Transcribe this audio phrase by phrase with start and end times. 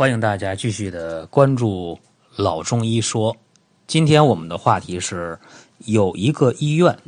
[0.00, 2.00] 欢迎大家继续的关注
[2.34, 3.36] 老中医说。
[3.86, 5.38] 今天我们的话题是
[5.80, 6.98] 有一个医院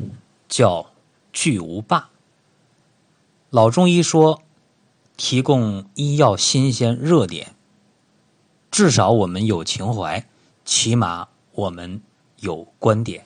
[0.47, 0.91] 叫
[1.33, 2.11] 巨无霸。
[3.49, 4.43] 老中医说
[5.17, 7.55] 提供医药新鲜热点，
[8.71, 10.27] 至少我们有情怀，
[10.67, 12.03] 起码我们
[12.41, 13.25] 有观点。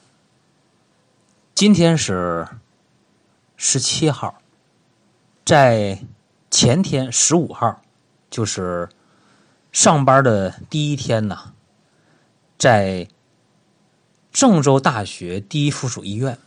[1.56, 2.46] 今天是
[3.56, 4.38] 十七号，
[5.44, 6.04] 在
[6.52, 7.82] 前天十五号，
[8.30, 8.88] 就是
[9.76, 11.52] 上班的第一天呢，
[12.56, 13.08] 在
[14.32, 16.38] 郑州大学第一附属医院，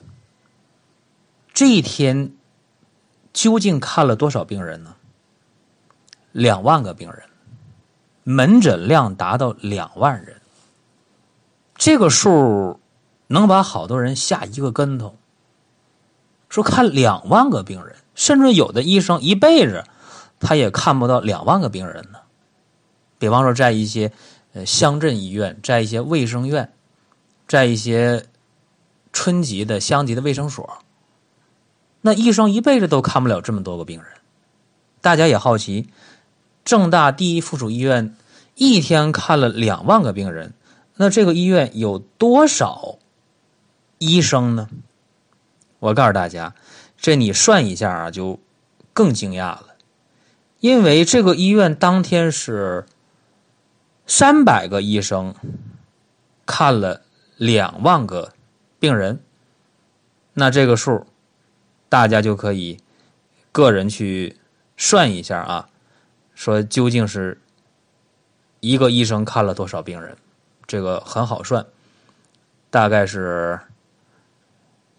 [1.53, 2.33] 这一天
[3.31, 4.95] 究竟看了多少病人呢？
[6.31, 7.21] 两万个病人，
[8.23, 10.41] 门诊量达到两万人，
[11.75, 12.79] 这个数。
[13.27, 15.15] 能把好多人吓一个跟头。
[16.49, 19.83] 说看两万个病人，甚至有的医生一辈子
[20.39, 22.18] 他也看不到两万个病人呢。
[23.19, 24.11] 比方说，在一些
[24.53, 26.73] 呃乡镇医院，在一些卫生院，
[27.47, 28.25] 在一些
[29.13, 30.79] 村级的乡级的卫生所，
[32.01, 34.11] 那医生一辈子都看不了这么多个病人。
[35.01, 35.89] 大家也好奇，
[36.65, 38.15] 郑大第一附属医院
[38.55, 40.53] 一天看了两万个病人，
[40.95, 42.97] 那这个医院有多少？
[43.97, 44.69] 医生呢？
[45.79, 46.55] 我告诉大家，
[46.97, 48.39] 这你算一下啊，就
[48.93, 49.65] 更惊讶了。
[50.59, 52.85] 因为这个医院当天是
[54.09, 55.33] 三百个医生
[56.45, 57.03] 看了
[57.37, 58.33] 两万个
[58.79, 59.21] 病人，
[60.33, 61.05] 那这个数
[61.87, 62.79] 大家就可以
[63.51, 64.35] 个人去
[64.75, 65.69] 算一下啊，
[66.33, 67.39] 说究竟是
[68.59, 70.17] 一个医生看了多少病人？
[70.65, 71.65] 这个很好算，
[72.69, 73.61] 大概是。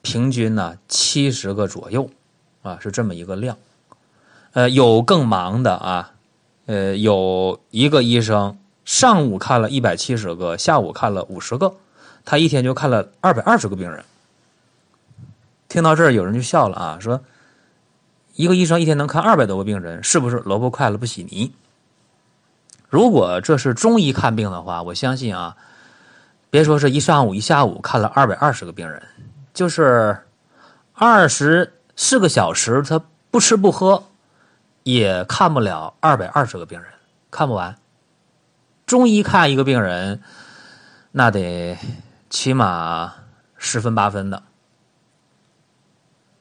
[0.03, 2.08] 平均呢七十个左右，
[2.62, 3.58] 啊是这么一个量，
[4.53, 6.14] 呃有更忙的啊，
[6.64, 8.56] 呃有一个医生
[8.91, 11.77] 上午看了一百七十个，下午看了五十个，
[12.24, 14.05] 他一天就看了二百二十个病人。
[15.69, 17.20] 听到这儿有人就笑了啊，说
[18.34, 21.53] 一个医生一天能看二百多个病人，是不是萝卜快了不洗泥？
[22.88, 25.56] 如果这是中医看病的话，我相信啊，
[26.50, 29.00] 别说是一上午一下午看了二百二十个病人。
[29.54, 30.19] 就是
[30.94, 33.00] 二十四个小时，他
[33.31, 34.03] 不吃不喝，
[34.82, 36.91] 也看不了二百二十个病人，
[37.31, 37.76] 看不完。
[38.90, 40.20] 中医看一个病人，
[41.12, 41.78] 那得
[42.28, 43.14] 起码
[43.56, 44.42] 十分八分的。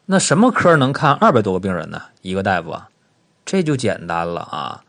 [0.08, 2.02] 那什么科能看二百多个病人呢？
[2.24, 2.90] 一个大夫啊，
[3.46, 4.84] 这就简单了啊。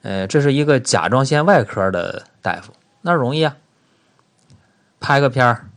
[0.00, 2.72] 呃，这是一个甲状腺外科的大夫，
[3.02, 3.54] 那容易啊，
[4.98, 5.68] 拍个片儿，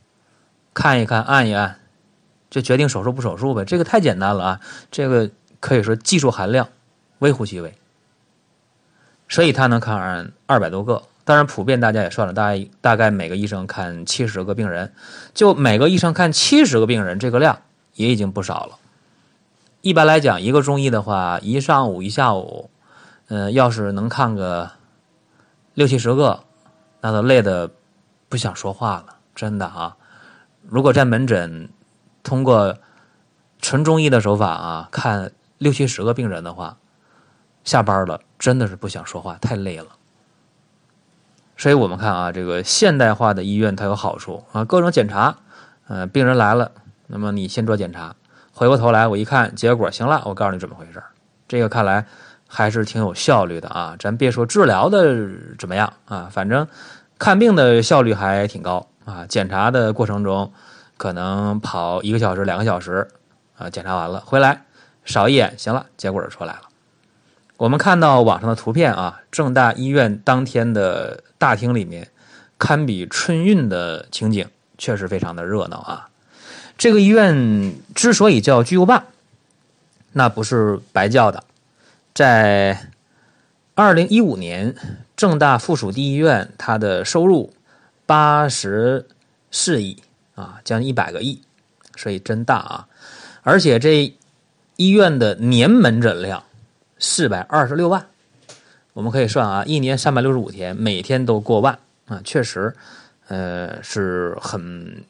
[0.73, 1.77] 看一看，按一按。
[2.49, 4.61] 就决定手术不手术呗，这个太简单了啊！
[4.89, 6.69] 这个可以说技术含量
[7.19, 7.77] 微乎其微，
[9.27, 11.03] 所以他能看二百多个。
[11.27, 14.93] 当然，普遍大家也算了，大概大概每个医生看七十个病人，
[15.33, 17.61] 就每个医生看七十个病人，这个量
[17.95, 18.79] 也已经不少了。
[19.81, 22.69] 一般来讲，一个中医的话，一上午一下午，
[23.27, 24.71] 嗯，要是能看个
[25.73, 26.45] 六七十个，
[27.01, 27.69] 那都累得
[28.29, 29.97] 不想说话了，真的啊！
[30.63, 31.69] 如果在门诊。
[32.23, 32.75] 通过
[33.61, 36.75] 纯中医的手法啊，看六七十个病人的话，
[37.63, 39.96] 下班了真的是不想说话，太累了。
[41.57, 45.35] 所以我们看啊，这个现代化的医院它有好处啊，各种检查，
[45.87, 46.71] 呃，病人来了，
[47.07, 48.15] 那么你先做检查，
[48.53, 51.03] 回过头来我一看结果，行了，我告诉你怎么回事
[51.47, 52.05] 这个看来
[52.47, 53.95] 还是挺有效率的啊。
[53.99, 55.17] 咱别说治疗的
[55.57, 56.67] 怎么样啊，反正
[57.17, 59.25] 看病的效率还挺高啊。
[59.27, 60.53] 检查的过程中。
[60.99, 63.07] 可能跑一个小时、两个小时，
[63.55, 64.63] 啊，检查完了回来
[65.05, 66.61] 扫一眼，行了，结果就出来了。
[67.57, 72.09] 我们看到网上的图片啊，郑大医院当天的大厅里面，
[72.57, 74.47] 堪比春运的情景，
[74.77, 76.09] 确实非常的热闹啊。
[76.77, 79.05] 这个医院之所以叫巨无霸，
[80.13, 81.43] 那不是白叫的。
[82.13, 82.89] 在
[83.75, 84.75] 二零一五年，
[85.15, 87.53] 郑大附属第一医院它的收入
[88.05, 89.07] 八十
[89.51, 89.97] 四亿。
[90.35, 91.41] 啊，将近一百个亿，
[91.95, 92.87] 所以真大啊！
[93.41, 94.13] 而且这
[94.75, 96.43] 医院的年门诊量
[96.99, 98.05] 四百二十六万，
[98.93, 101.77] 我们可以算啊，一年三百六十五天，每天都过万
[102.07, 102.75] 啊，确实，
[103.27, 105.03] 呃，是很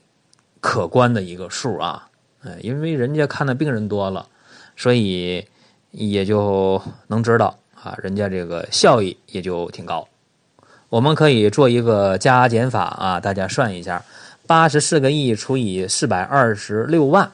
[0.60, 2.08] 可观的一个数啊。
[2.44, 4.28] 呃，因为人家看的病人多了，
[4.76, 5.46] 所以
[5.92, 10.08] 也就能知道啊，人家这个效益也就挺高。
[10.90, 14.04] 我们可以做一个加减法啊，大家算一下。
[14.46, 17.30] 八十四个亿除以四百二十六万，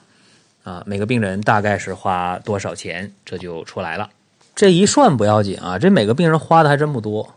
[0.64, 3.14] 啊，每个病人大概是花多少钱？
[3.24, 4.10] 这就出来了。
[4.56, 7.34] 这一算不要紧啊，这每个病人花的还真不多。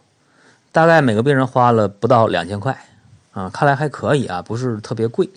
[0.72, 2.78] 大概每个病人花了不到两千块，
[3.32, 5.30] 啊，看来还可以啊，不是特别贵。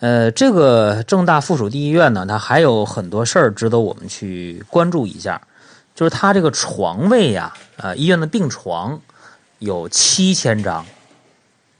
[0.00, 5.42] 呃，这个正大附属第一医院呢，它还有很多事儿值得我们去关注一下，
[5.94, 9.02] 就是它这个床位呀，啊，医院的病床
[9.58, 10.86] 有七千张，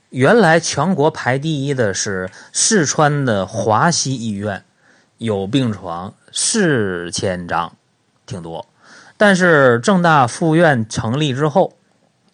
[0.09, 4.63] 原来全国排第一的是四川的华西医院，
[5.17, 7.73] 有病床四千张，
[8.27, 8.67] 挺多。
[9.19, 11.73] 但是正大附院成立之后，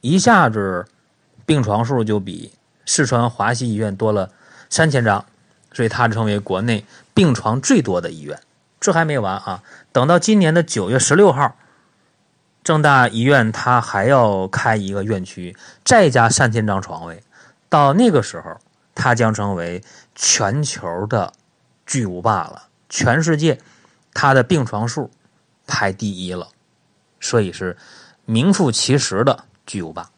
[0.02, 0.86] 一下子
[1.46, 2.54] 病床数就比
[2.86, 4.30] 四川华西医院多了
[4.70, 5.26] 三千张。
[5.74, 8.40] 所以它成为国内病床最多的医院。
[8.80, 9.62] 这还没完啊！
[9.92, 11.58] 等到今年的九月十六号，
[12.64, 17.22] 正大医院它还要开一个院区，再加三千张床位。
[17.68, 18.58] 到那个时候，
[18.94, 19.84] 它将成为
[20.16, 21.34] 全球的
[21.86, 22.68] 巨无霸了。
[22.88, 23.60] 全世界，
[24.14, 25.12] 它的病床数
[25.68, 26.48] 排第一了，
[27.20, 27.78] 所以是
[28.26, 30.10] 名副其实的巨无霸。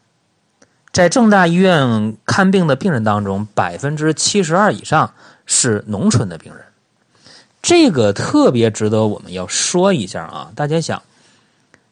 [0.91, 5.13] 在正大医院看病的病人当中，百分之七十二以上。
[5.49, 6.65] 是农村的病人，
[7.61, 10.51] 这个特别值得我们要说一下啊！
[10.55, 11.01] 大家想，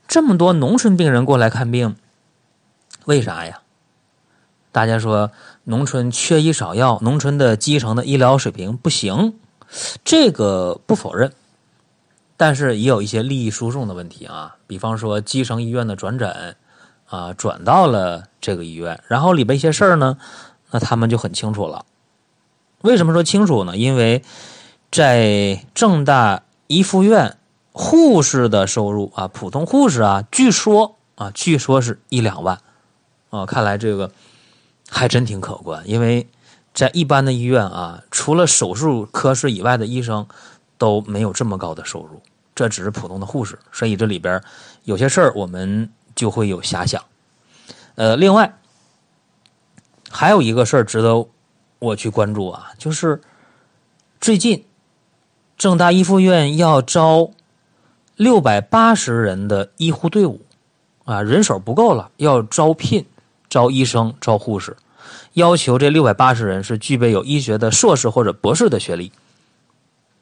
[0.10, 1.96] 这么多农村病人过来看病，
[3.06, 3.62] 为啥呀？
[4.74, 5.31] 大家说
[5.63, 9.40] 农村缺医少药，农村的基层的医疗水平不行，
[10.04, 11.31] 这个不否认，
[12.38, 14.58] 但是也有一些利益输送的问题啊。
[14.68, 16.56] 比方说基层医院的转诊
[17.08, 20.18] 啊，转到了这个医院，然后里边一些事儿呢，
[20.72, 21.86] 那他们就很清楚了。
[22.82, 23.78] 为什么说清楚呢？
[23.78, 24.24] 因为
[24.92, 27.38] 在正大一附院，
[27.72, 32.60] 护士的收入啊，普通护士啊，据说啊，据说是一两万，
[33.30, 34.12] 啊，看来这个
[34.90, 35.84] 还真挺可观。
[35.88, 36.28] 因为
[36.74, 40.28] 在一般的医院啊，除了手术科室以外的医生
[40.77, 42.22] 都没有这么高的收入，
[42.54, 43.57] 这只是普通的护士。
[43.72, 44.42] 所以这里边
[44.83, 47.04] 有些事儿我们就会有遐想。
[47.95, 48.57] 呃，另外
[50.10, 51.27] 还有一个事儿值得。
[51.77, 53.22] 我去关注啊，就是
[54.19, 54.66] 最近
[55.57, 57.30] 正大一附院要招
[58.16, 60.42] 六百八十人的医护队伍
[61.04, 63.06] 啊，人手不够了，要招聘
[63.50, 64.77] 招医生、招护士，
[65.33, 69.12] 要求这六百八十人是具备有医学的硕士或者博士的学历。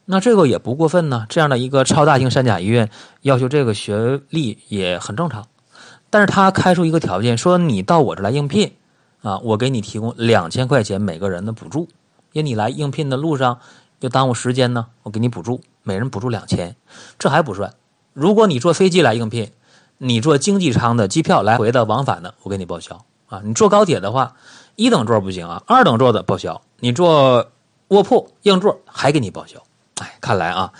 [0.05, 2.89] 那这个也不过分呢，这样的一个超大型三甲医院
[3.21, 5.47] 要求这个学历也很正常。
[6.09, 8.73] 但是他开出一个条件，说你到我这来应聘。
[9.21, 11.87] 啊，我给你提供两千块钱每个人的补助，
[12.33, 13.59] 因为你来应聘的路上
[14.01, 16.75] 又耽误时间呢，我给你补助，每人补助两千。
[17.17, 17.73] 这还不算，
[18.11, 19.53] 如果你坐飞机来应聘，
[19.97, 23.41] 你坐经济舱的机票来回的往返的，我给你报销啊。
[23.45, 24.35] 你坐高铁的话，
[24.75, 26.61] 一等座不行啊，二等座的报销。
[26.81, 27.49] 你坐
[27.87, 29.63] 卧铺硬座还给你报销。
[30.01, 30.71] 哎，看来啊，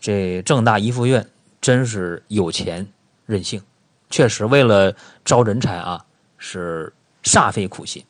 [0.00, 1.26] 这正大一附院
[1.60, 2.86] 真是有钱
[3.26, 3.62] 任性，
[4.10, 6.04] 确实为了招人才啊，
[6.38, 6.92] 是。
[7.24, 8.04] 煞费苦心。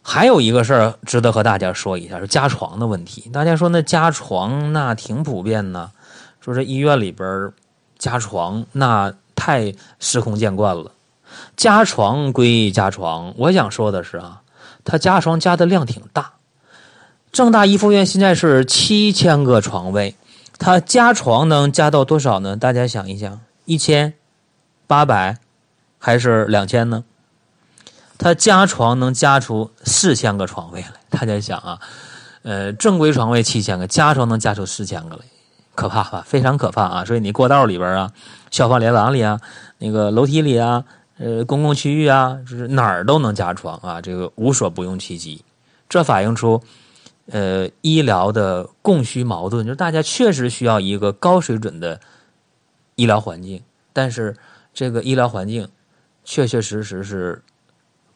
[0.00, 3.28] 还有一个事儿值得和大家说一下，是加床的问题。
[3.30, 5.92] 大家说那加床那挺普遍呢，
[6.40, 7.52] 说这医院里边
[7.98, 10.92] 加床那太司空见惯了。
[11.58, 14.40] 加床归加床，我想说的是啊，
[14.82, 16.32] 他加床加的量挺大。
[17.34, 20.14] 正大一附院现在是七千个床位，
[20.56, 22.56] 它加床能加到多少呢？
[22.56, 24.14] 大家想一想，一千、
[24.86, 25.38] 八百
[25.98, 27.02] 还是两千呢？
[28.16, 31.80] 它加床能加出四千个床位来，大家想啊，
[32.44, 35.22] 呃，正规床位七千个，加床能加出四千个来，
[35.74, 36.22] 可怕吧？
[36.24, 37.04] 非常可怕啊！
[37.04, 38.12] 所以你过道里边啊，
[38.52, 39.40] 消防连廊里啊，
[39.78, 40.84] 那个楼梯里啊，
[41.18, 45.44] 呃，公共区域啊，就是哪儿都能加床啊，这个无所不用其极。
[45.88, 46.62] 这反映出，
[47.30, 52.00] 呃，医疗的供需矛盾，就是大家确实需要一个高水准的
[52.94, 53.62] 医疗环境，
[53.92, 54.36] 但是
[54.72, 55.68] 这个医疗环境
[56.24, 57.42] 确确实实是。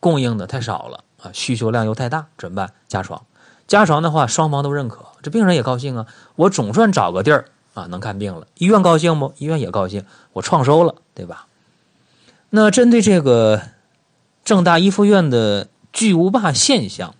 [0.00, 2.72] 供应的太少了啊，需求量又太大，怎么办？
[2.86, 3.26] 加床，
[3.66, 6.06] 加床的话，双方都认可，这病人也高兴啊。
[6.36, 9.34] 我总算找个地儿啊能看病了，医院高兴不？
[9.38, 11.48] 医院也高兴，我创收了，对吧？
[12.50, 13.60] 那针对这个
[14.44, 17.16] 正大一附院的巨无霸现象，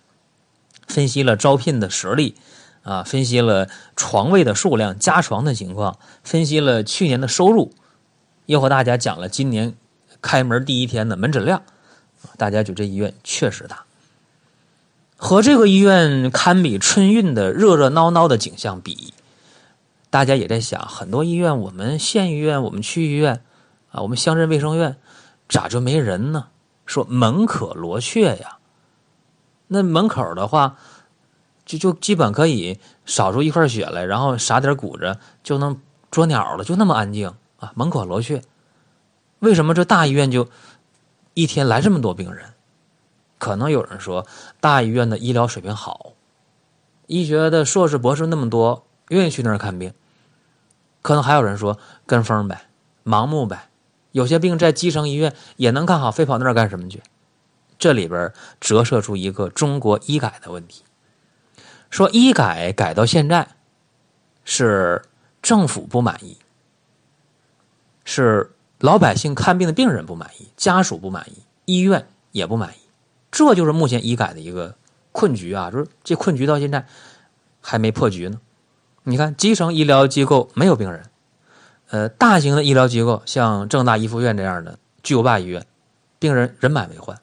[0.89, 2.35] 分析了招聘的实力
[2.83, 7.71] 啊，分析了床位的数量、加床的情况，分析了去年的收入，
[8.47, 9.75] 又和大家讲了今年
[10.21, 11.61] 开门第一天的门诊量。
[12.35, 13.85] 大家觉得这医院确实大，
[15.15, 19.13] 和这个医院堪比春运的热热闹闹的景象比，
[20.09, 23.41] 大家也在想，很多医院，我们县医院、我们区医院
[23.91, 24.97] 啊，我们乡镇卫生院，
[25.47, 26.47] 咋就没人呢？
[26.85, 28.57] 说门可罗雀呀，
[29.69, 30.75] 那门口的话，
[31.65, 35.79] 就就基本可以扫出一块雪来，然后撒点谷子就能
[36.11, 38.41] 捉鸟了，就那么安静啊，门可罗雀。
[39.39, 40.49] 为什么这大医院就？
[41.35, 42.53] 一天来这么多病人？
[43.37, 44.27] 可能有人说
[44.59, 46.13] 大医院的医疗水平好，
[47.07, 49.93] 医学的硕士博士那么多，愿意去那儿看病。
[51.01, 52.63] 可能还有人说跟风呗，
[53.05, 53.69] 盲目呗。
[54.11, 57.01] 有些病在基层医院也能看好，非跑那儿干什么去？
[57.79, 60.83] 这里边折射出一个中国医改的问题。
[61.89, 63.47] 说医改改到现在，
[64.43, 65.01] 是
[65.41, 66.37] 政府不满意，
[68.03, 72.79] 是老百姓看病的病人不满意，家属不满意，医院也不满意。
[73.31, 74.75] 这就是目前医改的一个
[75.11, 75.71] 困局啊！
[75.71, 76.85] 就是这困局到现在
[77.61, 78.39] 还没破局呢。
[79.03, 81.03] 你看，基层医疗机构没有病人。
[81.89, 85.65] 呃，大型的医疗机构像正大一附院这样的巨无霸医院，
[86.19, 87.19] 病人人满为患，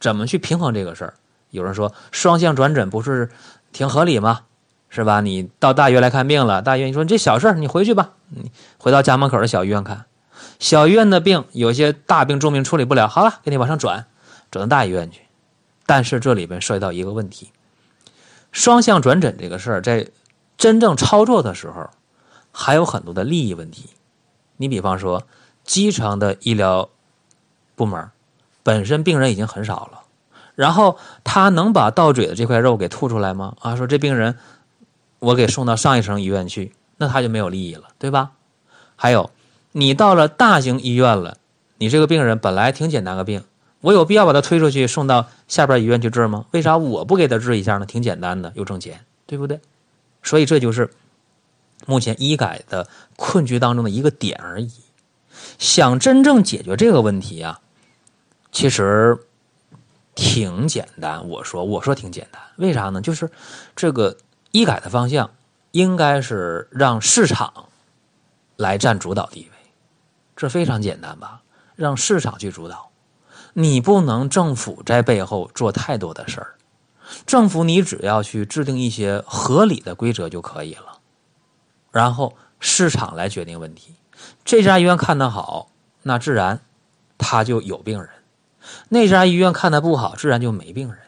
[0.00, 1.14] 怎么去平衡这个事儿？
[1.50, 3.30] 有人说双向转诊不是
[3.72, 4.42] 挺合理吗？
[4.88, 5.20] 是吧？
[5.20, 10.06] 你到大医院来看病了，大医院你说你这小事儿你回去吧，你回到家门口的小医院看。
[10.58, 14.06] 小医院的病有些大病重病处理不了，好了，给你往上转，
[14.50, 15.22] 转到大医院去。
[15.86, 17.50] 但是这里边涉及到一个问题，
[18.52, 20.08] 双向转诊这个事儿在
[20.56, 21.90] 真正操作的时候，
[22.52, 23.90] 还有很多的利益问题。
[24.56, 25.26] 你比方说，
[25.64, 26.88] 基层的医疗
[27.74, 28.10] 部门
[28.66, 30.02] 本身病人已经很少了，
[30.56, 33.54] 然后他能把到嘴的这块肉给吐出来吗？
[33.60, 34.36] 啊，说这病人
[35.20, 38.32] 我给送到上一层医院去，那他就没有利益了，对吧？
[38.96, 39.30] 还有，
[39.70, 41.36] 你到了大型医院了，
[41.78, 43.44] 你这个病人本来挺简单个病，
[43.80, 46.46] 我有必要把他推出去送到下边医院去治吗？
[46.50, 47.86] 为啥我不给他治一下呢？
[47.86, 49.60] 挺简单的，又挣钱，对不对？
[50.24, 50.90] 所以这就是。
[51.84, 54.72] 目前医改的困局当中的一个点而已，
[55.58, 57.60] 想真正解决这个问题啊，
[58.56, 59.18] 其实
[60.14, 61.28] 挺简单。
[61.28, 63.02] 我说，我说挺简单，为啥呢？
[63.02, 63.30] 就是
[63.74, 64.16] 这个
[64.50, 65.30] 医改的方向
[65.72, 67.68] 应该是让市场
[68.56, 69.70] 来占主导地位，
[70.34, 71.42] 这非常简单吧？
[71.74, 72.90] 让市场去主导，
[73.52, 76.54] 你不能政府在背后做太多的事儿，
[77.26, 81.00] 政府你只要去制定一些合理的规则就可以了。
[81.92, 83.96] 然后市场来决定问题，
[84.46, 85.68] 这家医院看得好，
[86.04, 86.62] 那自然
[87.18, 88.08] 他就有病人；
[88.88, 90.98] 那家医院看的不好，自然就没病人。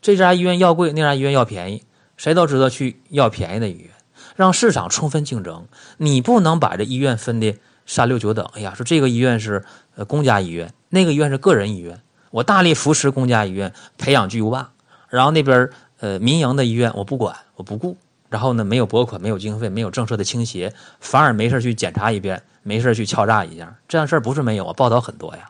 [0.00, 1.84] 这家医院要贵，那家医院要便宜，
[2.16, 3.90] 谁都知道去要便宜的医院。
[4.36, 7.56] 让市场充分竞争，你不能把这医院分的
[7.86, 8.48] 三六九等。
[8.54, 9.64] 哎呀，说这个医院是
[9.96, 14.70] 呃公家医院，那个医院是个人医院，我大力扶持公家医院，培养巨无霸，
[15.08, 17.96] 然后那边呃民营的医院我不管，我不顾。
[18.28, 25.48] 然后呢，没有拨款，没有经费，没有政策的倾斜，反而没事去检查一遍，没事去敲诈一下，这样事儿不是没有啊，报道很多呀。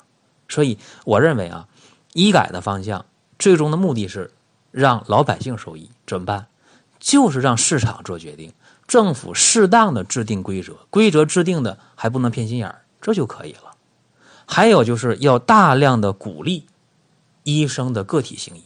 [0.48, 1.68] 所以我认为啊，
[2.14, 3.06] 医改的方向
[3.38, 4.32] 最终的目的是
[4.70, 6.46] 让老百姓受益，怎么办？
[6.98, 8.52] 就是让市场做决定，
[8.86, 13.76] 政府适当的制定规则，规则制定的还不能偏心眼儿，这就可以了。
[14.46, 16.66] 还有就是要大量的鼓励
[17.44, 18.64] 医生的个体行医。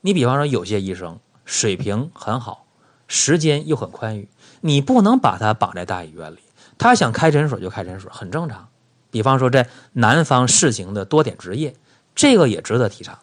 [0.00, 2.66] 你比方说，有些医生水平很好。
[3.06, 4.28] 时间又很宽裕，
[4.62, 6.38] 你不能把他绑在大医院里。
[6.78, 8.68] 他想开诊所就开诊所，很正常。
[9.14, 11.76] 比方说，在南方试行的多点执业，
[12.16, 13.20] 这个也值得提倡。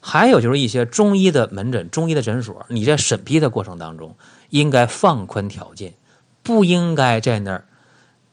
[0.00, 4.16] 还有就是一些中医的门诊、中医的诊所，你在审批的过程当中
[4.48, 5.92] 应该放宽条件，
[6.42, 7.66] 不应该在那儿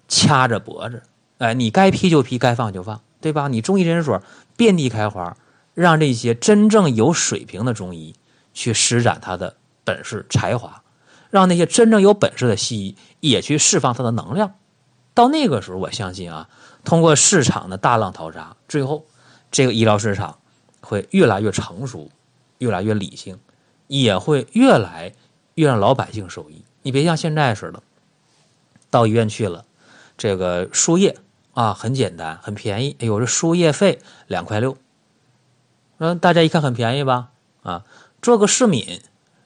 [0.08, 1.04] 掐着脖子。
[1.40, 3.50] 哎，你该批就批，该放就放，对吧？
[3.50, 4.24] 你中医诊所
[4.56, 5.36] 遍地开花，
[5.74, 8.16] 让这些真正有水平的中医
[8.54, 10.82] 去施展他的本事、才华。
[11.30, 14.56] 让那些真正有本事的西医也去释放他的能量，
[15.14, 16.50] 到那个时候，我相信啊，
[16.84, 19.06] 通过市场的大浪淘沙，最后
[19.52, 20.40] 这个医疗市场
[20.82, 22.10] 会越来越成熟，
[22.58, 23.40] 越来越理性，
[23.88, 25.14] 也会越来
[25.56, 26.64] 越让老百姓受益。
[26.82, 27.84] 你别像现在似的，
[28.90, 29.66] 到医院去了，
[30.18, 31.18] 这个输液
[31.54, 32.96] 啊很简单，很便宜。
[33.00, 34.78] 哎呦，这输液费两块六，
[36.00, 37.30] 嗯，大家一看很便宜吧？
[37.62, 37.86] 啊，
[38.22, 39.02] 做个试敏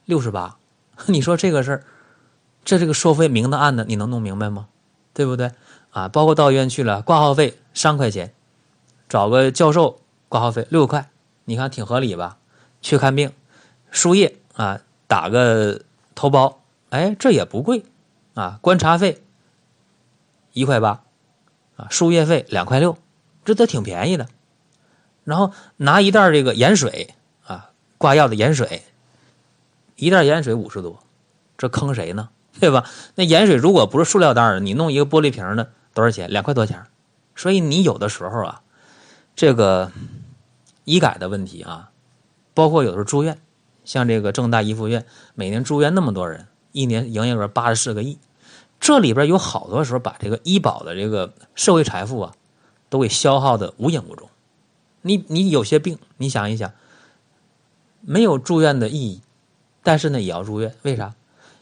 [0.06, 0.58] 六十八。
[1.08, 1.84] 你说这个事儿，
[2.64, 4.68] 这这个收费明的暗的，你能弄明白吗？
[5.14, 5.52] 对不对？
[5.96, 8.34] 啊，包括到医院去了，挂号费三块钱，
[9.08, 11.10] 找个教授挂号费六块，
[11.46, 12.38] 你看挺合理吧？
[12.82, 13.32] 去看病，
[13.92, 15.84] 输液啊，打个
[16.14, 16.56] 头孢，
[16.90, 17.86] 哎，这也不贵
[18.34, 18.60] 啊。
[18.62, 19.24] 观察费
[20.52, 21.02] 一块八，
[21.78, 22.98] 啊，输液费两块六，
[23.46, 24.28] 这都挺便宜的。
[25.24, 28.84] 然后拿一袋这个盐水啊，挂药的盐水。
[29.96, 31.02] 一袋盐水五十多，
[31.58, 32.28] 这坑谁呢？
[32.60, 32.86] 对吧？
[33.16, 36.30] 那盐水如果不是塑料袋的，你弄一个玻璃瓶的多少钱？
[36.30, 36.86] 两块多钱。
[37.36, 38.62] 所以你有的时候啊，
[39.36, 39.92] 这个
[40.84, 41.90] 医改的问题啊，
[42.54, 43.40] 包括有的时候住院，
[43.84, 48.20] 像这个正大一附院，每年住院那么多人，一年营业额八十四个亿，
[48.80, 52.36] 这里边有好多时候把这个医保的这个社会财富啊，
[52.90, 54.30] 都给消耗的无影无踪。
[55.02, 56.72] 你你有些病，你想一想，
[58.02, 59.22] 没有住院的意义，
[59.84, 61.16] 但是呢也要住院，为啥？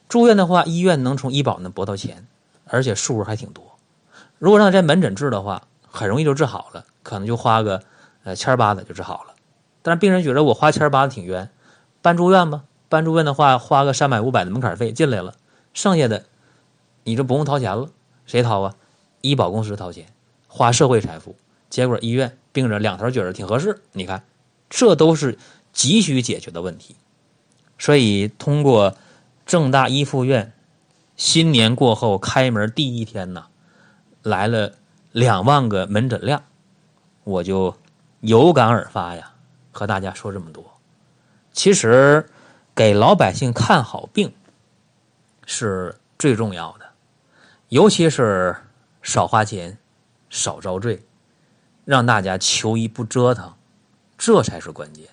[0.08, 2.28] 住院的话，医院能从医保那拨到钱，
[2.66, 3.73] 而且数额还挺多。
[4.44, 7.82] 如果让他在门诊治的话，很容易就治好了，可能就花个
[8.26, 9.36] 呃千八的就治好了。
[9.82, 11.50] 但是病人觉得我花千八的挺冤，
[12.02, 15.36] 办住院吧，办住院的话花个三百五百的门槛费进来了，
[15.74, 16.26] 剩下的
[17.06, 17.88] 你就不用掏钱了，
[18.26, 18.76] 谁掏啊？
[19.22, 20.08] 医保公司掏钱，
[20.50, 21.38] 花社会财富。
[21.70, 24.26] 结果医院病人两头觉得挺合适，你看，
[24.70, 25.38] 这都是
[25.72, 26.98] 急需解决的问题。
[27.80, 28.98] 所以通过
[29.46, 30.52] 正大一附院
[31.16, 33.46] 新年过后开门第一天呢，
[34.24, 34.74] 来了
[35.12, 36.44] 两万个门诊量，
[37.24, 37.78] 我就
[38.22, 39.34] 有感而发呀，
[39.72, 40.66] 和大家说这么多。
[41.52, 42.28] 其实
[42.74, 44.34] 给老百姓看好病
[45.46, 46.86] 是最重要的，
[47.70, 48.56] 尤其是
[49.02, 49.78] 少花钱、
[50.30, 51.06] 少遭罪。
[51.86, 53.56] 让大家求医不折腾，
[54.18, 55.06] 这才是关键。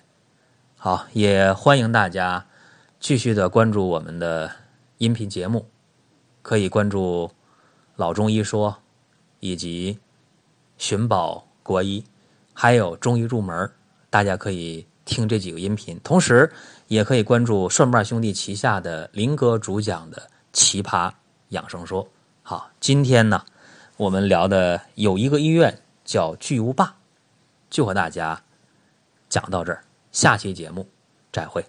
[0.77, 2.45] 好，也欢迎大家
[2.97, 4.49] 继续的关注我们的
[4.97, 5.69] 音频节目，
[6.41, 7.29] 可以关注
[7.97, 8.77] “老中医说”
[9.41, 9.99] 以及
[10.79, 12.01] “寻宝国医”，
[12.55, 13.69] 还有“中医入门”，
[14.09, 15.99] 大家可以听这几个音频。
[16.01, 16.49] 同时，
[16.87, 20.17] 也可以关注蒜瓣兄弟旗下的林哥主讲的
[20.53, 21.11] 《奇葩
[21.49, 22.01] 养生说》。
[22.41, 23.43] 好，今天呢，
[23.97, 25.77] 我们聊的有一个医院。
[26.03, 26.93] 叫巨无霸，
[27.69, 28.41] 就和大家
[29.29, 29.81] 讲到这儿，
[30.11, 30.85] 下期节目
[31.31, 31.63] 再会。